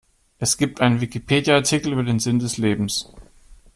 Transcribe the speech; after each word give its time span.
Es 0.39 0.57
gibt 0.57 0.81
einen 0.81 0.99
Wikipedia-Artikel 0.99 1.93
über 1.93 2.01
den 2.01 2.17
Sinn 2.17 2.39
des 2.39 2.57
Lebens. 2.57 3.07